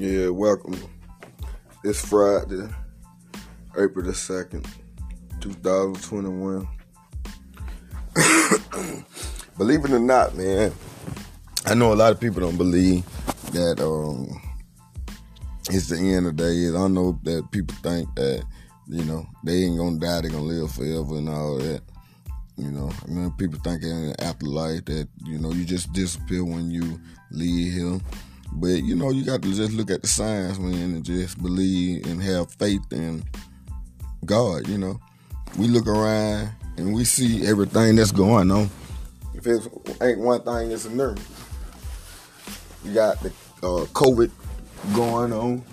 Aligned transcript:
Yeah, 0.00 0.30
welcome. 0.30 0.80
It's 1.84 2.02
Friday, 2.02 2.66
April 3.76 4.02
the 4.02 4.12
2nd, 4.12 4.66
2021. 5.40 6.66
believe 9.58 9.84
it 9.84 9.90
or 9.90 9.98
not, 9.98 10.34
man, 10.34 10.72
I 11.66 11.74
know 11.74 11.92
a 11.92 11.96
lot 12.00 12.12
of 12.12 12.18
people 12.18 12.40
don't 12.40 12.56
believe 12.56 13.04
that 13.52 13.78
um, 13.82 14.40
it's 15.68 15.90
the 15.90 15.98
end 15.98 16.28
of 16.28 16.38
the 16.38 16.44
day. 16.44 16.74
I 16.74 16.88
know 16.88 17.20
that 17.24 17.50
people 17.50 17.76
think 17.82 18.08
that, 18.14 18.42
you 18.88 19.04
know, 19.04 19.26
they 19.44 19.64
ain't 19.64 19.76
gonna 19.76 19.98
die, 19.98 20.22
they're 20.22 20.30
gonna 20.30 20.44
live 20.44 20.72
forever 20.72 21.18
and 21.18 21.28
all 21.28 21.58
that. 21.58 21.82
You 22.56 22.70
know, 22.70 22.90
I 23.06 23.10
mean, 23.10 23.32
people 23.32 23.60
think 23.62 23.82
in 23.82 24.12
the 24.12 24.24
afterlife 24.24 24.86
that, 24.86 25.08
you 25.26 25.38
know, 25.38 25.52
you 25.52 25.66
just 25.66 25.92
disappear 25.92 26.42
when 26.42 26.70
you 26.70 26.98
leave 27.30 27.74
here. 27.74 28.00
But 28.52 28.82
you 28.82 28.96
know, 28.96 29.10
you 29.10 29.24
got 29.24 29.42
to 29.42 29.54
just 29.54 29.72
look 29.72 29.90
at 29.90 30.02
the 30.02 30.08
signs, 30.08 30.58
man, 30.58 30.94
and 30.94 31.04
just 31.04 31.42
believe 31.42 32.06
and 32.06 32.22
have 32.22 32.52
faith 32.54 32.92
in 32.92 33.22
God. 34.24 34.68
You 34.68 34.78
know, 34.78 35.00
we 35.58 35.68
look 35.68 35.86
around 35.86 36.50
and 36.76 36.94
we 36.94 37.04
see 37.04 37.46
everything 37.46 37.96
that's 37.96 38.12
going 38.12 38.50
on. 38.50 38.70
If 39.34 39.46
it 39.46 39.66
ain't 40.02 40.18
one 40.18 40.42
thing, 40.42 40.70
it's 40.70 40.84
another. 40.84 41.20
You 42.84 42.94
got 42.94 43.20
the 43.20 43.28
uh, 43.62 43.86
COVID 43.92 44.30
going 44.94 45.32
on. 45.32 45.64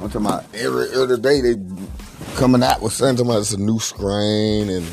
I'm 0.00 0.08
talking 0.08 0.26
about 0.26 0.44
every 0.54 0.92
other 0.94 1.16
day 1.16 1.40
they 1.40 1.54
coming 2.36 2.62
out 2.62 2.80
with 2.80 2.92
something 2.92 3.26
about 3.26 3.40
it's 3.40 3.52
a 3.52 3.58
new 3.58 3.78
strain 3.78 4.70
and 4.70 4.86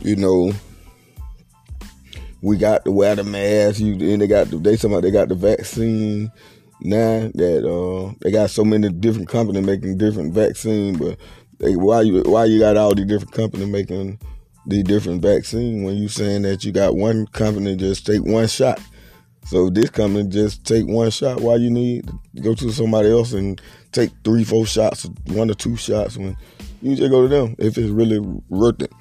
you 0.00 0.16
know 0.16 0.52
we 2.42 2.56
got 2.56 2.84
the 2.84 2.92
wear 2.92 3.14
the 3.16 3.24
mask. 3.24 3.80
You 3.80 3.92
and 4.12 4.22
they 4.22 4.26
got 4.26 4.48
the, 4.48 4.58
they 4.58 4.74
about 4.74 5.02
they 5.02 5.10
got 5.10 5.28
the 5.28 5.34
vaccine 5.34 6.30
now 6.82 7.30
that 7.34 7.68
uh 7.68 8.14
they 8.20 8.30
got 8.30 8.50
so 8.50 8.64
many 8.64 8.88
different 8.88 9.28
companies 9.28 9.64
making 9.64 9.98
different 9.98 10.32
vaccine, 10.32 10.96
but 10.96 11.18
they, 11.58 11.76
why 11.76 12.02
you 12.02 12.22
why 12.22 12.46
you 12.46 12.58
got 12.58 12.76
all 12.76 12.94
these 12.94 13.06
different 13.06 13.34
companies 13.34 13.68
making 13.68 14.18
the 14.66 14.82
different 14.82 15.22
vaccine 15.22 15.82
when 15.82 15.96
you 15.96 16.08
saying 16.08 16.42
that 16.42 16.64
you 16.64 16.72
got 16.72 16.96
one 16.96 17.26
company 17.28 17.76
just 17.76 18.06
take 18.06 18.22
one 18.24 18.46
shot. 18.46 18.80
So 19.46 19.68
this 19.68 19.90
company 19.90 20.28
just 20.28 20.64
take 20.64 20.86
one 20.86 21.10
shot. 21.10 21.40
Why 21.40 21.56
you 21.56 21.70
need 21.70 22.06
to 22.36 22.42
go 22.42 22.54
to 22.54 22.70
somebody 22.70 23.10
else 23.10 23.32
and 23.32 23.60
take 23.90 24.10
three, 24.22 24.44
four 24.44 24.66
shots, 24.66 25.08
one 25.26 25.50
or 25.50 25.54
two 25.54 25.76
shots 25.76 26.16
when 26.16 26.36
you 26.82 26.94
just 26.94 27.10
go 27.10 27.22
to 27.22 27.28
them 27.28 27.56
if 27.58 27.76
it's 27.76 27.88
really 27.88 28.20
worth 28.48 28.82
it. 28.82 28.92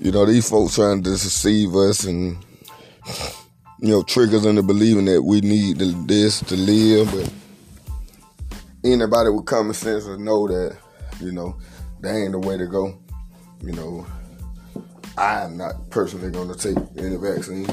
You 0.00 0.12
know, 0.12 0.24
these 0.26 0.48
folks 0.48 0.76
trying 0.76 1.02
to 1.02 1.10
deceive 1.10 1.74
us 1.74 2.04
and 2.04 2.38
you 3.80 3.88
know, 3.88 4.02
triggers 4.02 4.44
into 4.44 4.62
believing 4.62 5.04
that 5.06 5.22
we 5.22 5.40
need 5.40 5.78
this 5.78 6.40
to 6.40 6.56
live. 6.56 7.10
But 7.12 7.32
anybody 8.84 9.30
with 9.30 9.46
common 9.46 9.74
sense 9.74 10.04
will 10.04 10.18
know 10.18 10.48
that, 10.48 10.76
you 11.20 11.32
know, 11.32 11.56
that 12.00 12.14
ain't 12.14 12.32
the 12.32 12.38
way 12.38 12.56
to 12.56 12.66
go. 12.66 12.98
You 13.62 13.72
know, 13.72 14.06
I'm 15.16 15.56
not 15.56 15.90
personally 15.90 16.30
going 16.30 16.48
to 16.48 16.56
take 16.56 16.76
any 16.96 17.16
vaccine. 17.16 17.68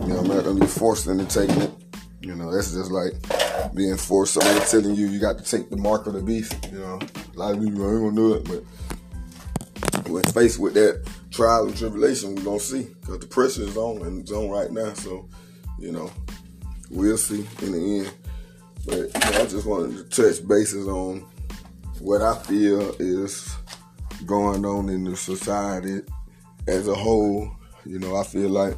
You 0.00 0.14
know, 0.14 0.18
I'm 0.18 0.28
not 0.28 0.44
going 0.44 0.56
to 0.56 0.60
be 0.60 0.66
forced 0.66 1.06
into 1.06 1.24
taking 1.26 1.62
it. 1.62 1.72
You 2.20 2.34
know, 2.34 2.52
that's 2.52 2.72
just 2.72 2.90
like 2.90 3.12
being 3.74 3.96
forced. 3.96 4.34
Somebody 4.34 4.64
telling 4.66 4.94
you 4.94 5.08
you 5.08 5.20
got 5.20 5.38
to 5.38 5.44
take 5.44 5.70
the 5.70 5.76
mark 5.76 6.06
of 6.06 6.14
the 6.14 6.22
beast. 6.22 6.56
You 6.72 6.78
know, 6.78 6.98
a 6.98 7.38
lot 7.38 7.54
of 7.54 7.62
people 7.62 7.88
ain't 7.88 8.16
going 8.16 8.16
to 8.16 8.22
do 8.22 8.34
it, 8.34 8.44
but 8.44 10.08
when 10.08 10.22
faced 10.24 10.58
with 10.58 10.74
that 10.74 11.08
trial 11.36 11.66
and 11.66 11.76
tribulation, 11.76 12.34
we're 12.34 12.42
gonna 12.42 12.58
see 12.58 12.88
because 13.00 13.18
the 13.18 13.26
pressure 13.26 13.62
is 13.62 13.76
on 13.76 14.02
and 14.06 14.20
it's 14.22 14.32
on 14.32 14.48
right 14.48 14.70
now. 14.70 14.92
So, 14.94 15.28
you 15.78 15.92
know, 15.92 16.10
we'll 16.90 17.18
see 17.18 17.46
in 17.62 17.72
the 17.72 17.98
end. 17.98 18.12
But 18.86 19.24
I 19.26 19.44
just 19.46 19.66
wanted 19.66 19.96
to 19.96 20.04
touch 20.04 20.46
bases 20.46 20.88
on 20.88 21.26
what 22.00 22.22
I 22.22 22.38
feel 22.38 22.94
is 22.98 23.54
going 24.24 24.64
on 24.64 24.88
in 24.88 25.04
the 25.04 25.16
society 25.16 26.00
as 26.66 26.88
a 26.88 26.94
whole. 26.94 27.50
You 27.84 27.98
know, 27.98 28.16
I 28.16 28.24
feel 28.24 28.48
like 28.48 28.74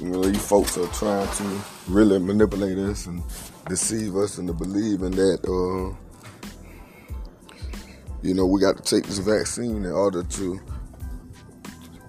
you 0.00 0.08
know 0.08 0.24
these 0.24 0.44
folks 0.44 0.76
are 0.76 0.88
trying 0.88 1.28
to 1.36 1.60
really 1.86 2.18
manipulate 2.18 2.78
us 2.78 3.06
and 3.06 3.22
deceive 3.68 4.16
us 4.16 4.38
into 4.38 4.52
believing 4.52 5.12
that 5.12 5.38
uh, 5.46 5.94
you 8.22 8.34
know 8.34 8.46
we 8.46 8.60
got 8.60 8.76
to 8.76 8.82
take 8.82 9.06
this 9.06 9.18
vaccine 9.18 9.84
in 9.84 9.92
order 9.92 10.24
to 10.24 10.60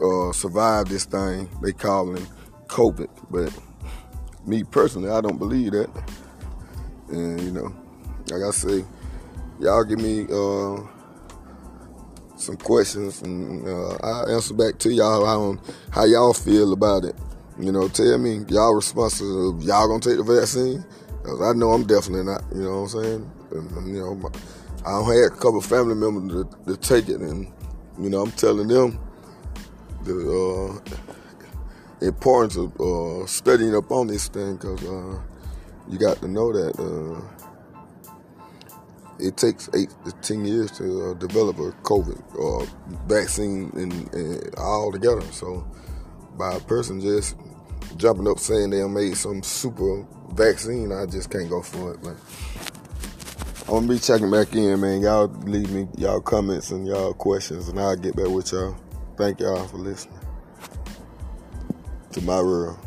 uh, 0.02 0.32
survive 0.32 0.90
this 0.90 1.06
thing 1.06 1.50
they 1.62 1.72
calling 1.72 2.26
COVID. 2.68 3.10
But 3.30 3.58
me 4.46 4.64
personally, 4.64 5.10
I 5.10 5.22
don't 5.22 5.38
believe 5.38 5.72
that. 5.72 5.90
And 7.10 7.40
you 7.42 7.52
know, 7.52 7.76
like 8.32 8.42
I 8.42 8.52
say, 8.52 8.84
y'all 9.60 9.84
give 9.84 10.00
me 10.00 10.24
uh, 10.24 10.82
some 12.38 12.58
questions 12.58 13.22
and 13.22 13.68
uh, 13.68 13.98
I'll 14.04 14.30
answer 14.30 14.54
back 14.54 14.80
to 14.80 14.92
y'all 14.92 15.26
on 15.26 15.60
how 15.92 16.06
y'all 16.06 16.34
feel 16.34 16.74
about 16.74 17.06
it. 17.06 17.16
You 17.60 17.72
know, 17.72 17.88
tell 17.88 18.18
me 18.18 18.42
y'all 18.50 18.74
responsible. 18.74 19.62
Y'all 19.62 19.88
gonna 19.88 20.02
take 20.02 20.18
the 20.18 20.24
vaccine? 20.24 20.84
Cause 21.24 21.42
I 21.42 21.54
know 21.54 21.72
I'm 21.72 21.88
definitely 21.88 22.26
not. 22.26 22.44
You 22.54 22.64
know 22.64 22.82
what 22.82 22.96
I'm 22.96 23.04
saying? 23.04 23.32
And, 23.52 23.88
you 23.88 24.02
know, 24.02 24.32
I 24.86 24.92
don't 24.92 25.06
have 25.06 25.32
a 25.32 25.42
couple 25.42 25.62
family 25.62 25.96
members 25.96 26.46
to, 26.46 26.74
to 26.74 26.78
take 26.78 27.10
it, 27.10 27.22
and 27.22 27.52
you 27.98 28.10
know, 28.10 28.22
I'm 28.24 28.32
telling 28.34 28.68
them 28.68 29.00
the 30.06 30.80
uh, 32.02 32.06
importance 32.06 32.56
of 32.56 32.80
uh, 32.80 33.26
studying 33.26 33.76
up 33.76 33.92
on 33.92 34.08
this 34.08 34.28
thing 34.28 34.56
because 34.56 34.84
uh, 34.86 35.20
you 35.90 35.98
got 35.98 36.18
to 36.18 36.28
know 36.28 36.54
that 36.54 36.80
uh, 36.80 37.22
it 39.20 39.38
takes 39.38 39.70
eight 39.74 39.90
to 40.06 40.12
ten 40.22 40.46
years 40.46 40.72
to 40.72 41.12
uh, 41.12 41.14
develop 41.16 41.58
a 41.58 41.72
COVID 41.84 42.22
uh, 42.40 42.66
vaccine 43.08 43.72
and, 43.76 44.14
and 44.14 44.56
all 44.58 44.92
together. 44.92 45.22
So 45.32 45.66
by 46.38 46.56
a 46.56 46.60
person 46.60 47.00
just 47.00 47.36
jumping 47.98 48.28
up 48.28 48.40
saying 48.40 48.72
they 48.72 48.86
made 48.88 49.16
some 49.18 49.42
super 49.42 50.06
vaccine, 50.34 50.92
I 50.92 51.06
just 51.06 51.30
can't 51.30 51.50
go 51.50 51.62
for 51.62 51.94
it, 51.94 52.04
man. 52.04 52.18
I'm 53.68 53.74
gonna 53.74 53.88
be 53.88 54.00
checking 54.00 54.30
back 54.30 54.54
in, 54.54 54.80
man. 54.80 55.02
Y'all 55.02 55.28
leave 55.28 55.72
me 55.72 55.88
y'all 55.98 56.22
comments 56.22 56.70
and 56.70 56.86
y'all 56.86 57.14
questions, 57.14 57.68
and 57.68 57.80
I'll 57.80 57.96
get 57.96 58.16
back 58.16 58.28
with 58.28 58.52
y'all. 58.52 58.76
Thank 59.18 59.40
y'all 59.40 59.66
for 59.68 59.78
listening 59.78 60.20
to 62.12 62.22
my 62.22 62.42
world. 62.42 62.85